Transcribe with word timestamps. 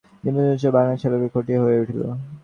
নিস্তব্ধ 0.23 0.37
নিষ্কম্প 0.45 0.73
বাগান 0.75 0.95
ছায়ালোকে 0.99 1.27
খচিত 1.33 1.57
হইয়া 1.63 1.81
উঠিল। 1.83 2.01